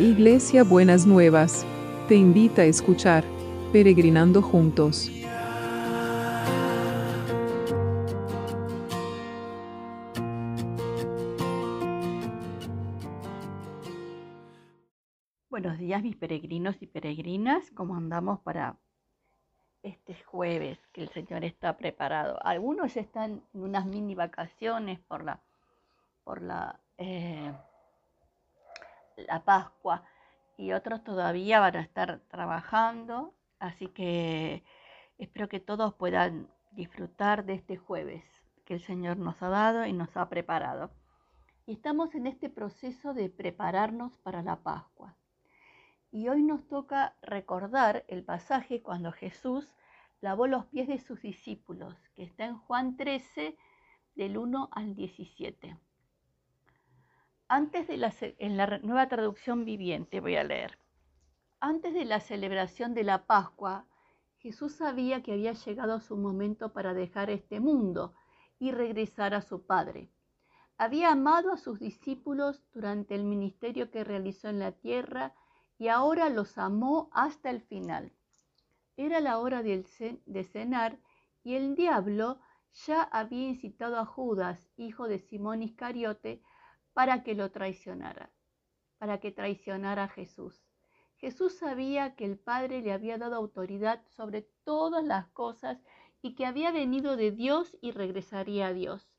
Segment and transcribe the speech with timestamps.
[0.00, 1.66] Iglesia Buenas Nuevas,
[2.08, 3.22] te invita a escuchar
[3.70, 5.10] Peregrinando Juntos.
[15.50, 18.78] Buenos días mis peregrinos y peregrinas, ¿cómo andamos para
[19.82, 22.38] este jueves que el Señor está preparado?
[22.42, 25.42] Algunos están en unas mini vacaciones por la,
[26.24, 27.52] por la eh,
[29.28, 30.04] la Pascua
[30.56, 34.64] y otros todavía van a estar trabajando, así que
[35.18, 38.24] espero que todos puedan disfrutar de este jueves
[38.64, 40.90] que el Señor nos ha dado y nos ha preparado.
[41.66, 45.16] Y estamos en este proceso de prepararnos para la Pascua.
[46.12, 49.74] Y hoy nos toca recordar el pasaje cuando Jesús
[50.20, 53.56] lavó los pies de sus discípulos, que está en Juan 13,
[54.14, 55.76] del 1 al 17.
[57.52, 60.78] Antes de la, en la nueva traducción viviente voy a leer.
[61.58, 63.86] Antes de la celebración de la Pascua,
[64.38, 68.14] Jesús sabía que había llegado su momento para dejar este mundo
[68.60, 70.12] y regresar a su Padre.
[70.78, 75.34] Había amado a sus discípulos durante el ministerio que realizó en la tierra
[75.76, 78.12] y ahora los amó hasta el final.
[78.96, 81.00] Era la hora de cenar
[81.42, 82.38] y el diablo
[82.86, 86.40] ya había incitado a Judas, hijo de Simón Iscariote,
[86.92, 88.30] para que lo traicionara,
[88.98, 90.62] para que traicionara a Jesús.
[91.16, 95.78] Jesús sabía que el Padre le había dado autoridad sobre todas las cosas
[96.22, 99.10] y que había venido de Dios y regresaría a Dios.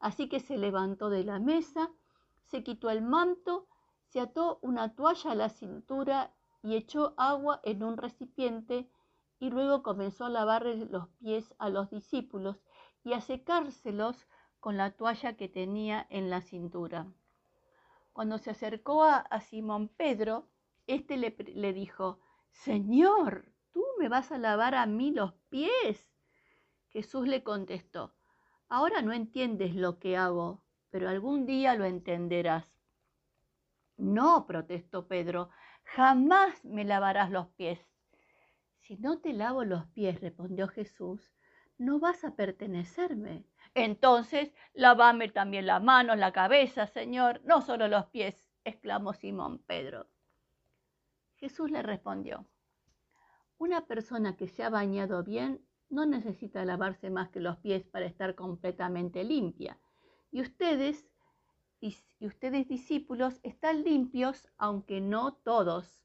[0.00, 1.90] Así que se levantó de la mesa,
[2.44, 3.68] se quitó el manto,
[4.04, 8.90] se ató una toalla a la cintura y echó agua en un recipiente
[9.38, 12.56] y luego comenzó a lavarle los pies a los discípulos
[13.02, 14.26] y a secárselos
[14.60, 17.06] con la toalla que tenía en la cintura.
[18.12, 20.48] Cuando se acercó a, Simón Pedro,
[20.86, 26.12] éste le, le dijo, Señor, ¿tú me vas a lavar a mí los pies?
[26.88, 28.14] Jesús le contestó,
[28.68, 32.70] ahora no entiendes lo que hago, pero algún día lo entenderás.
[33.96, 35.50] No, protestó Pedro,
[35.84, 37.78] jamás me lavarás los pies.
[38.80, 41.30] Si no te lavo los pies, respondió Jesús,
[41.78, 43.46] no vas a pertenecerme.
[43.74, 50.08] Entonces, lavame también las manos, la cabeza, Señor, no solo los pies, exclamó Simón Pedro.
[51.36, 52.46] Jesús le respondió,
[53.58, 58.06] una persona que se ha bañado bien no necesita lavarse más que los pies para
[58.06, 59.78] estar completamente limpia.
[60.30, 61.08] Y ustedes,
[61.80, 66.02] y ustedes discípulos, están limpios, aunque no todos,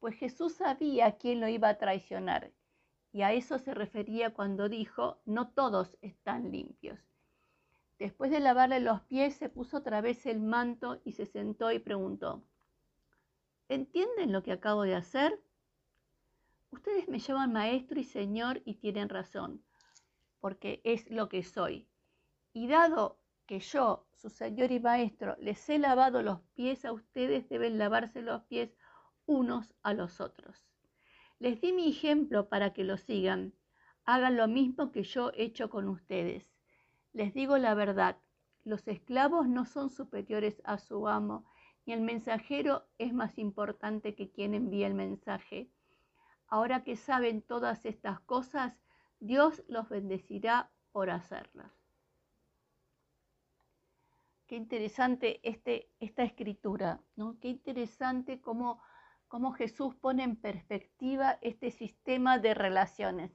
[0.00, 2.52] pues Jesús sabía quién lo iba a traicionar
[3.12, 6.98] y a eso se refería cuando dijo, no todos están limpios.
[7.98, 11.78] Después de lavarle los pies, se puso otra vez el manto y se sentó y
[11.78, 12.42] preguntó,
[13.68, 15.38] ¿entienden lo que acabo de hacer?
[16.70, 19.62] Ustedes me llaman maestro y señor y tienen razón,
[20.40, 21.86] porque es lo que soy.
[22.54, 27.48] Y dado que yo, su señor y maestro, les he lavado los pies a ustedes,
[27.50, 28.74] deben lavarse los pies
[29.26, 30.71] unos a los otros.
[31.42, 33.52] Les di mi ejemplo para que lo sigan.
[34.04, 36.46] Hagan lo mismo que yo he hecho con ustedes.
[37.12, 38.16] Les digo la verdad,
[38.62, 41.44] los esclavos no son superiores a su amo,
[41.84, 45.68] ni el mensajero es más importante que quien envía el mensaje.
[46.46, 48.78] Ahora que saben todas estas cosas,
[49.18, 51.72] Dios los bendecirá por hacerlas.
[54.46, 57.40] Qué interesante este, esta escritura, ¿no?
[57.40, 58.80] Qué interesante cómo
[59.32, 63.30] cómo Jesús pone en perspectiva este sistema de relaciones.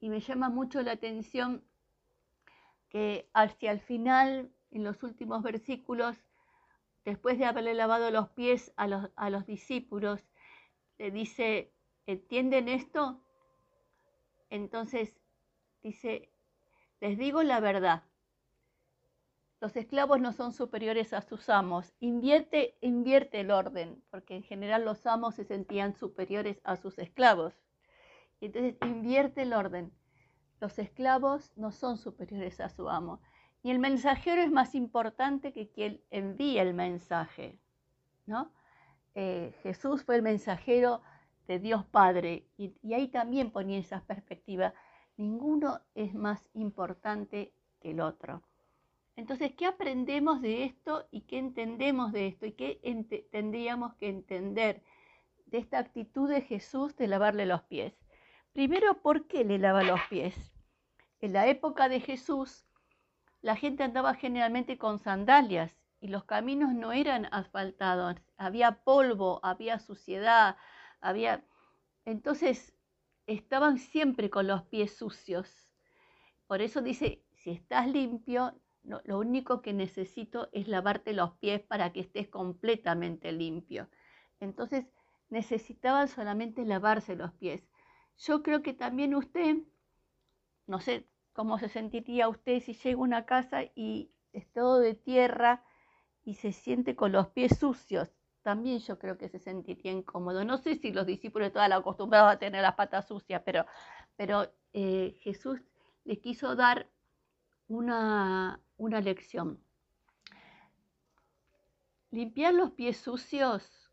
[0.00, 1.62] Y me llama mucho la atención
[2.88, 6.16] que hacia el final, en los últimos versículos,
[7.04, 10.26] después de haberle lavado los pies a los, a los discípulos,
[10.96, 11.74] le dice,
[12.06, 13.20] ¿entienden esto?
[14.48, 15.14] Entonces
[15.82, 16.32] dice,
[17.02, 18.04] les digo la verdad,
[19.60, 21.92] los esclavos no son superiores a sus amos.
[22.00, 27.52] Invierte, invierte el orden, porque en general los amos se sentían superiores a sus esclavos.
[28.40, 29.92] entonces invierte el orden.
[30.60, 33.20] Los esclavos no son superiores a su amo.
[33.62, 37.60] Y el mensajero es más importante que quien envía el mensaje.
[38.24, 38.52] ¿no?
[39.14, 41.02] Eh, Jesús fue el mensajero
[41.46, 44.72] de Dios Padre y, y ahí también ponía esa perspectiva.
[45.18, 48.42] Ninguno es más importante que el otro.
[49.16, 52.80] Entonces, ¿qué aprendemos de esto y qué entendemos de esto y qué
[53.30, 54.82] tendríamos que entender
[55.46, 57.94] de esta actitud de Jesús de lavarle los pies?
[58.52, 60.34] Primero, ¿por qué le lava los pies?
[61.20, 62.66] En la época de Jesús,
[63.42, 69.78] la gente andaba generalmente con sandalias y los caminos no eran asfaltados, había polvo, había
[69.78, 70.56] suciedad,
[71.00, 71.44] había...
[72.04, 72.74] Entonces
[73.26, 75.70] estaban siempre con los pies sucios.
[76.46, 81.92] Por eso dice, si estás limpio, lo único que necesito es lavarte los pies para
[81.92, 83.88] que estés completamente limpio.
[84.40, 84.86] Entonces
[85.28, 87.62] necesitaban solamente lavarse los pies.
[88.18, 89.56] Yo creo que también usted,
[90.66, 94.94] no sé cómo se sentiría usted si llega a una casa y es todo de
[94.94, 95.64] tierra
[96.22, 98.10] y se siente con los pies sucios.
[98.42, 100.44] También yo creo que se sentiría incómodo.
[100.44, 103.66] No sé si los discípulos estaban acostumbrados a tener las patas sucias, pero,
[104.16, 105.60] pero eh, Jesús
[106.04, 106.88] les quiso dar
[107.70, 109.62] una, una lección.
[112.10, 113.92] Limpiar los pies sucios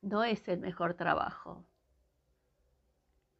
[0.00, 1.66] no es el mejor trabajo.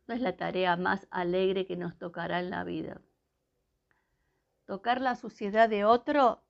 [0.06, 3.00] No es la tarea más alegre que nos tocará en la vida.
[4.66, 6.42] Tocar la suciedad de otro,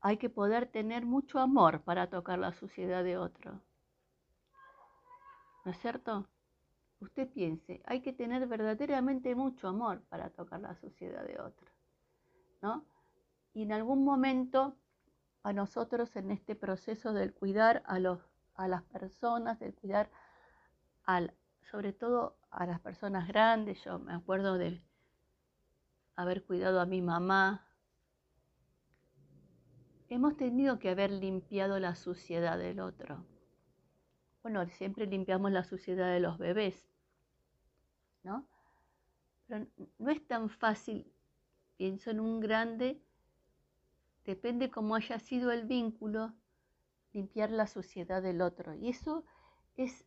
[0.00, 3.60] hay que poder tener mucho amor para tocar la suciedad de otro.
[5.66, 6.30] ¿No es cierto?
[7.04, 11.70] Usted piense, hay que tener verdaderamente mucho amor para tocar la suciedad de otro.
[12.62, 12.86] ¿No?
[13.52, 14.74] Y en algún momento
[15.42, 18.20] a nosotros en este proceso del cuidar a, los,
[18.54, 20.10] a las personas, del cuidar
[21.04, 21.34] al,
[21.70, 24.82] sobre todo a las personas grandes, yo me acuerdo de
[26.16, 27.68] haber cuidado a mi mamá,
[30.08, 33.26] hemos tenido que haber limpiado la suciedad del otro.
[34.42, 36.93] Bueno, siempre limpiamos la suciedad de los bebés,
[38.24, 38.48] ¿no?
[39.46, 39.66] Pero
[39.98, 41.12] no es tan fácil,
[41.76, 43.00] pienso en un grande,
[44.24, 46.32] depende cómo haya sido el vínculo,
[47.12, 48.74] limpiar la suciedad del otro.
[48.74, 49.24] Y eso
[49.76, 50.04] es,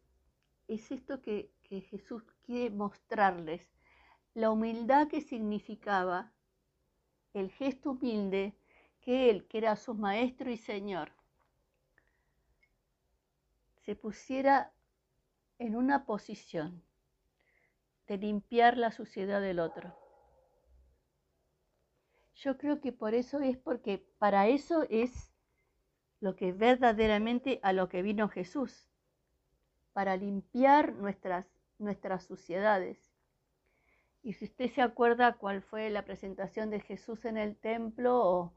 [0.68, 3.70] es esto que, que Jesús quiere mostrarles,
[4.34, 6.32] la humildad que significaba
[7.34, 8.56] el gesto humilde
[9.02, 11.12] que él, que era su maestro y señor,
[13.86, 14.74] se pusiera
[15.60, 16.84] en una posición
[18.08, 19.96] de limpiar la suciedad del otro.
[22.36, 25.34] Yo creo que por eso es porque para eso es
[26.20, 28.90] lo que verdaderamente a lo que vino Jesús,
[29.94, 31.46] para limpiar nuestras,
[31.80, 33.12] nuestras suciedades.
[34.22, 38.54] Y si usted se acuerda cuál fue la presentación de Jesús en el templo o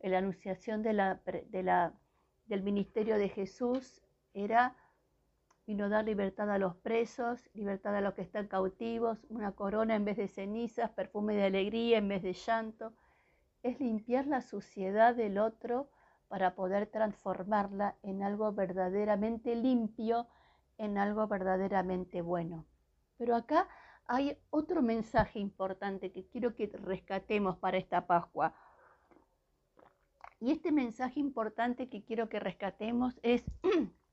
[0.00, 4.02] la anunciación del ministerio de Jesús,
[4.34, 4.76] era
[5.66, 9.96] vino a dar libertad a los presos, libertad a los que están cautivos, una corona
[9.96, 12.94] en vez de cenizas, perfume de alegría en vez de llanto.
[13.62, 15.90] Es limpiar la suciedad del otro
[16.28, 20.28] para poder transformarla en algo verdaderamente limpio,
[20.78, 22.64] en algo verdaderamente bueno.
[23.18, 23.68] Pero acá
[24.06, 28.54] hay otro mensaje importante que quiero que rescatemos para esta Pascua.
[30.38, 33.44] Y este mensaje importante que quiero que rescatemos es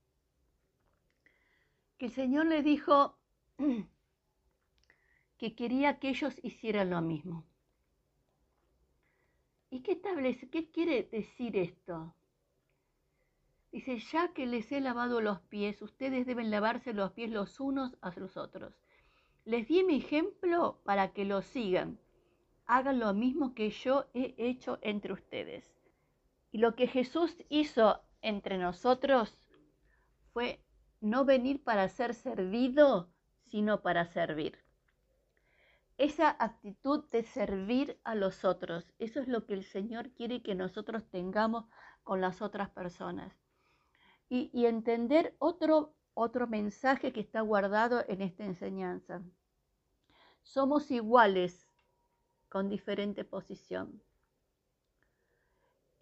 [2.06, 3.18] el Señor le dijo
[5.38, 7.46] que quería que ellos hicieran lo mismo.
[9.70, 10.50] ¿Y qué establece?
[10.50, 12.14] ¿Qué quiere decir esto?
[13.72, 17.98] Dice, ya que les he lavado los pies, ustedes deben lavarse los pies los unos
[18.02, 18.74] a los otros.
[19.46, 22.00] Les di mi ejemplo para que lo sigan.
[22.66, 25.74] Hagan lo mismo que yo he hecho entre ustedes.
[26.52, 29.42] Y lo que Jesús hizo entre nosotros
[30.33, 30.60] fue
[31.04, 34.57] no venir para ser servido, sino para servir.
[35.98, 40.56] Esa actitud de servir a los otros, eso es lo que el Señor quiere que
[40.56, 41.66] nosotros tengamos
[42.04, 43.33] con las otras personas.
[44.30, 49.22] Y, entender otro, otro mensaje que está guardado en esta enseñanza.
[50.42, 51.68] Somos iguales
[52.48, 54.02] con diferente posición.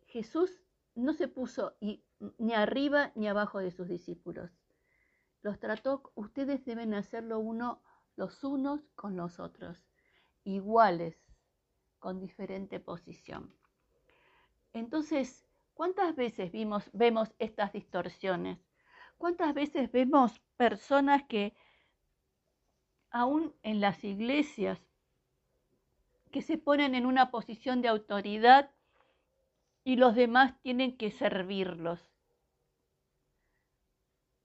[0.05, 0.61] Jesús
[0.93, 4.60] no se puso ni arriba ni abajo de sus discípulos
[5.41, 7.81] los trató, ustedes deben hacerlo uno,
[8.15, 9.77] los unos con los otros,
[10.43, 11.17] iguales,
[11.99, 13.55] con diferente posición.
[14.73, 18.59] Entonces, ¿cuántas veces vimos, vemos estas distorsiones?
[19.17, 21.55] ¿Cuántas veces vemos personas que,
[23.09, 24.79] aún en las iglesias,
[26.31, 28.71] que se ponen en una posición de autoridad
[29.83, 32.10] y los demás tienen que servirlos?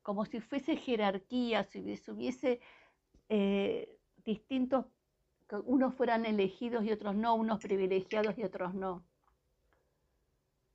[0.07, 2.61] Como si fuese jerarquía, si hubiese
[3.29, 4.87] eh, distintos,
[5.49, 9.05] que unos fueran elegidos y otros no, unos privilegiados y otros no.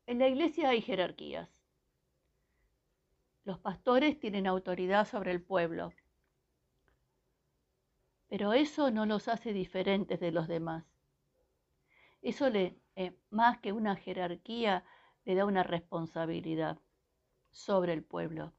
[0.06, 1.48] En la iglesia hay jerarquías.
[3.46, 5.94] Los pastores tienen autoridad sobre el pueblo,
[8.28, 10.84] pero eso no los hace diferentes de los demás.
[12.22, 14.84] Eso eh, más que una jerarquía,
[15.24, 16.80] le da una responsabilidad
[17.52, 18.52] sobre el pueblo.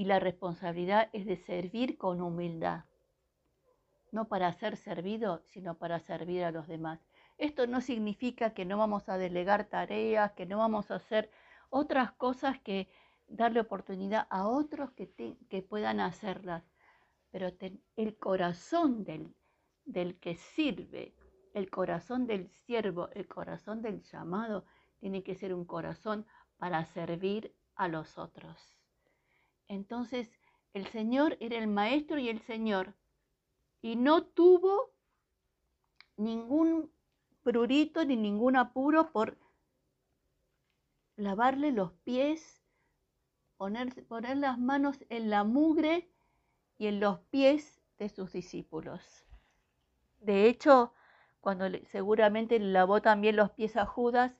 [0.00, 2.86] Y la responsabilidad es de servir con humildad,
[4.12, 7.00] no para ser servido, sino para servir a los demás.
[7.36, 11.30] Esto no significa que no vamos a delegar tareas, que no vamos a hacer
[11.68, 12.88] otras cosas que
[13.28, 16.64] darle oportunidad a otros que, que puedan hacerlas.
[17.30, 17.52] Pero
[17.96, 19.34] el corazón del,
[19.84, 21.14] del que sirve,
[21.52, 24.64] el corazón del siervo, el corazón del llamado,
[24.98, 26.24] tiene que ser un corazón
[26.56, 28.79] para servir a los otros.
[29.70, 30.28] Entonces,
[30.74, 32.92] el Señor era el Maestro y el Señor,
[33.80, 34.90] y no tuvo
[36.16, 36.90] ningún
[37.44, 39.38] prurito ni ningún apuro por
[41.14, 42.60] lavarle los pies,
[43.58, 46.10] poner, poner las manos en la mugre
[46.76, 49.24] y en los pies de sus discípulos.
[50.18, 50.94] De hecho,
[51.40, 54.32] cuando seguramente lavó también los pies a Judas,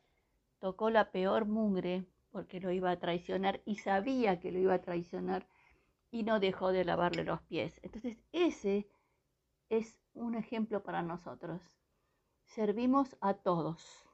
[0.59, 4.83] tocó la peor mugre porque lo iba a traicionar y sabía que lo iba a
[4.83, 5.47] traicionar
[6.11, 7.81] y no dejó de lavarle los pies.
[7.83, 8.89] Entonces ese
[9.69, 11.63] es un ejemplo para nosotros.
[12.45, 14.05] Servimos a todos.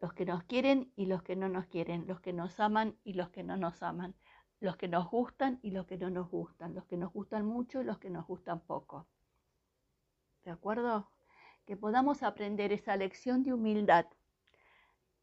[0.00, 3.14] Los que nos quieren y los que no nos quieren, los que nos aman y
[3.14, 4.14] los que no nos aman,
[4.60, 7.80] los que nos gustan y los que no nos gustan, los que nos gustan mucho
[7.80, 9.08] y los que nos gustan poco.
[10.44, 11.10] ¿De acuerdo?
[11.64, 14.06] Que podamos aprender esa lección de humildad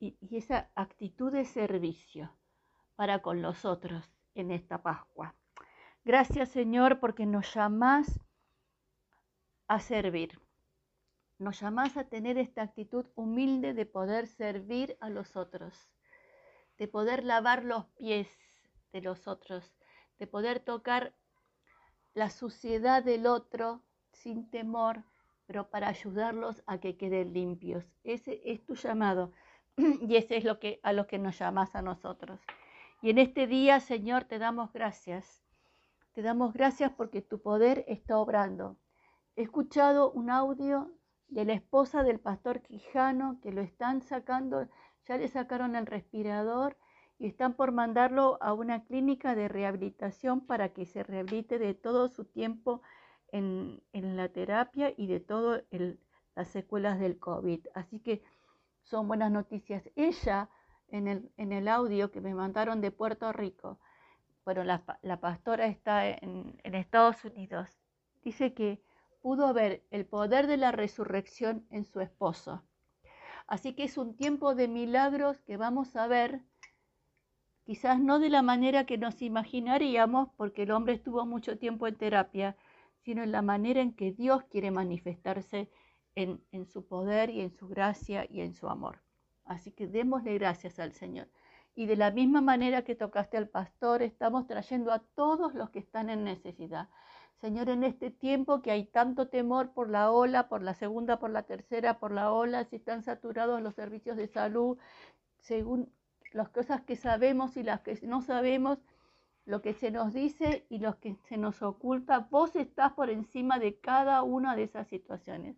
[0.03, 2.35] y, esa actitud de servicio
[2.95, 4.03] para con los otros
[4.35, 5.35] en esta Pascua.
[6.03, 8.19] Gracias Señor porque nos llamás
[9.67, 10.39] a servir.
[11.39, 15.89] Nos llamás a tener esta actitud humilde de poder servir a los otros,
[16.77, 18.27] de poder lavar los pies
[18.91, 19.73] de los otros,
[20.19, 21.15] de poder tocar
[22.13, 23.81] la suciedad del otro
[24.11, 25.03] sin temor,
[25.47, 27.85] pero para ayudarlos a que queden limpios.
[28.03, 29.31] Ese es tu llamado.
[29.77, 32.39] y ese es lo que a lo que nos llamas a nosotros.
[33.01, 35.43] Y en este día, Señor, te damos gracias.
[36.13, 38.77] Te damos gracias porque tu poder está obrando.
[39.35, 40.91] He escuchado un audio
[41.27, 44.67] de la esposa del pastor Quijano que lo están sacando,
[45.07, 46.77] ya le sacaron el respirador
[47.17, 52.09] y están por mandarlo a una clínica de rehabilitación para que se rehabilite de todo
[52.09, 52.81] su tiempo
[53.31, 55.63] en, la terapia y de todas
[56.35, 57.67] las secuelas del COVID.
[57.73, 58.23] Así que
[58.83, 59.89] son buenas noticias.
[59.95, 60.49] Ella,
[60.89, 63.79] en el, en el audio que me mandaron de Puerto Rico,
[64.45, 67.69] bueno, la, pastora está en, en Estados Unidos,
[68.23, 68.81] dice que
[69.21, 72.61] pudo ver el poder de la resurrección en su esposo.
[73.47, 76.41] Así que es un tiempo de milagros que vamos a ver,
[77.63, 81.95] quizás no de la manera que nos imaginaríamos, porque el hombre estuvo mucho tiempo en
[81.95, 82.57] terapia,
[83.03, 85.69] sino en la manera en que Dios quiere manifestarse
[86.15, 88.99] en, su poder y en su gracia y en su amor.
[89.45, 91.27] Así que démosle gracias al Señor.
[91.75, 95.79] Y de la misma manera que tocaste al pastor, estamos trayendo a todos los que
[95.79, 96.89] están en necesidad.
[97.41, 101.31] Señor, en este tiempo que hay tanto temor por la ola, por la segunda, por
[101.31, 104.77] la tercera, por la ola, si están saturados los servicios de salud,
[105.39, 105.91] según
[106.31, 108.79] las cosas que sabemos y las que no sabemos,
[109.45, 113.59] lo que se nos dice y lo que se nos oculta, vos estás por encima
[113.59, 115.57] de cada una de esas situaciones.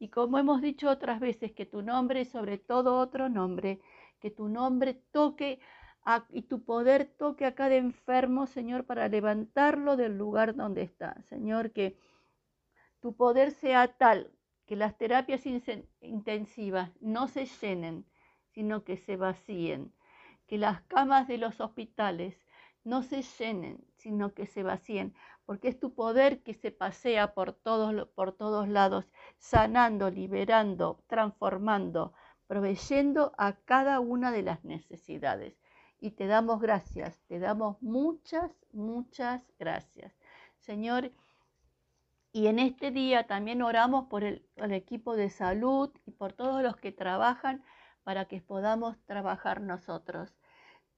[0.00, 3.80] Y como hemos dicho otras veces, que tu nombre sobre todo otro nombre,
[4.18, 5.60] que tu nombre toque
[6.30, 11.20] y tu poder toque a cada enfermo, Señor, para levantarlo del lugar donde está.
[11.28, 11.98] Señor, que
[13.00, 14.32] tu poder sea tal
[14.64, 15.42] que las terapias
[16.00, 18.06] intensivas no se llenen,
[18.54, 19.92] sino que se vacíen.
[20.46, 22.34] Que las camas de los hospitales
[22.84, 25.14] no se llenen, sino que se vacíen
[25.50, 32.14] porque es tu poder que se pasea por todos, por todos lados, sanando, liberando, transformando,
[32.46, 35.58] proveyendo a cada una de las necesidades.
[35.98, 40.14] Y te damos gracias, te damos muchas, muchas gracias.
[40.60, 41.10] Señor,
[42.30, 46.62] y en este día también oramos por el, el, equipo de salud y por todos
[46.62, 47.64] los que trabajan
[48.04, 50.32] para que podamos trabajar nosotros.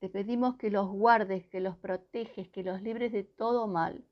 [0.03, 4.05] Te pedimos que los guardes, que los proteges, que los libres de todo mal.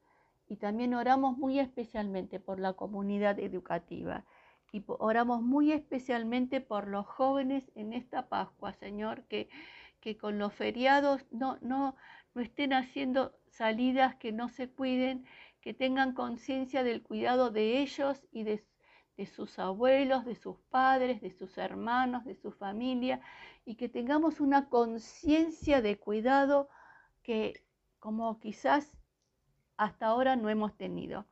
[0.47, 4.25] Y también oramos muy especialmente por la comunidad educativa.
[4.71, 9.49] Y oramos muy especialmente por los jóvenes en esta Pascua, Señor, que,
[10.21, 11.97] con los feriados no, no,
[12.35, 15.27] no estén haciendo salidas que no se cuiden,
[15.61, 18.65] que tengan conciencia del cuidado de ellos y de,
[19.21, 23.21] de sus abuelos, de sus padres, de sus hermanos, de su familia,
[23.67, 26.71] y que tengamos una conciencia de cuidado
[27.23, 27.63] que
[27.99, 28.97] como quizás
[29.77, 31.27] hasta ahora no hemos tenido.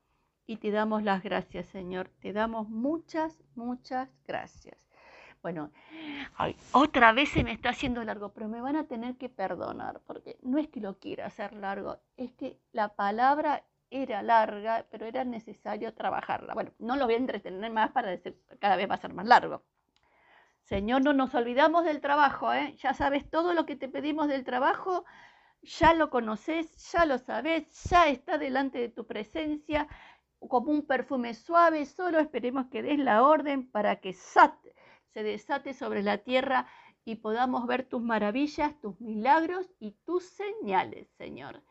[0.45, 2.11] Y te damos las gracias, Señor.
[2.21, 4.87] Te damos muchas, muchas gracias.
[5.41, 5.71] Bueno,
[6.73, 10.37] otra vez se me está haciendo largo, pero me van a tener que perdonar, porque
[10.43, 15.25] no es que lo quiera hacer largo, es que la palabra era larga, pero era
[15.25, 16.55] necesario trabajarla.
[16.55, 19.27] Bueno, no lo voy a entretener más para decir, cada vez va a ser más
[19.27, 19.63] largo.
[20.63, 22.75] Señor, no nos olvidamos del trabajo, ¿eh?
[22.77, 25.05] Ya sabes todo lo que te pedimos del trabajo,
[25.63, 29.89] ya lo conoces, ya lo sabes, ya está delante de tu presencia
[30.47, 36.03] como un perfume suave, solo esperemos que des la orden para que se desate sobre
[36.03, 36.67] la tierra
[37.05, 41.63] y podamos ver tus maravillas, tus milagros y tus señales, Señor.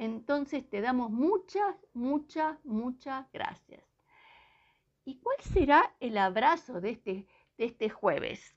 [0.00, 3.84] Entonces te damos muchas, muchas, muchas gracias.
[5.04, 7.26] ¿Y cuál será el abrazo de este,
[7.58, 8.56] de este jueves?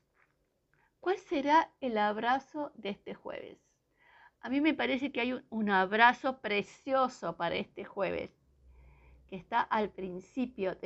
[1.02, 3.60] ¿Cuál será el abrazo de este jueves?
[4.40, 8.32] A mí me parece que hay un abrazo precioso para este jueves
[9.28, 10.78] que está al principio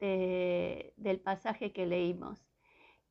[0.00, 2.44] del pasaje que leímos,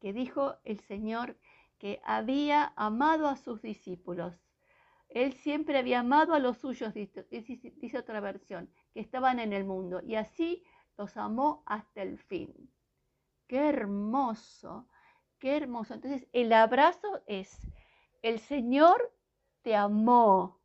[0.02, 1.38] que dijo el Señor
[1.78, 4.45] que había amado a sus discípulos.
[5.16, 10.02] Él siempre había amado a los suyos, dice otra versión, que estaban en el mundo,
[10.06, 10.66] y así
[10.98, 12.54] los amó hasta el fin.
[13.48, 14.90] Qué hermoso,
[15.40, 15.94] qué hermoso.
[15.94, 17.58] Entonces, el abrazo es,
[18.24, 19.14] el Señor
[19.62, 20.60] te amó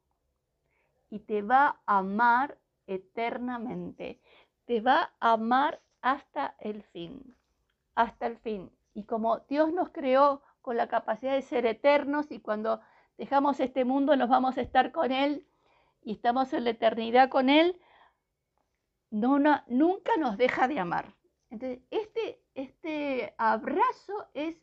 [1.10, 4.20] y te va a amar eternamente.
[4.64, 7.36] Te va a amar hasta el fin,
[7.94, 8.72] hasta el fin.
[8.94, 12.80] Y como Dios nos creó con la capacidad de ser eternos y cuando
[13.20, 15.46] dejamos este mundo nos vamos a estar con Él
[16.02, 17.78] y estamos en la eternidad con Él,
[19.10, 21.14] no, nunca nos deja de amar.
[21.50, 24.56] Entonces, este, este abrazo es,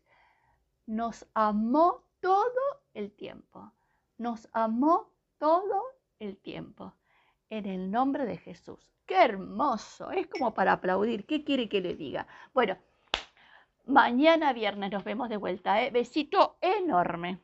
[0.87, 3.71] nos amó todo el tiempo,
[4.17, 5.83] nos amó todo
[6.17, 6.95] el tiempo
[7.51, 8.91] en el nombre de Jesús.
[9.05, 11.27] Qué hermoso, es como para aplaudir.
[11.27, 12.25] ¿Qué quiere que le diga?
[12.55, 12.75] Bueno,
[13.85, 15.83] mañana viernes nos vemos de vuelta.
[15.83, 15.91] ¿eh?
[15.91, 17.39] Besito enorme.